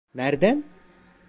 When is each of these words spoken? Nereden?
Nereden? 0.15 0.63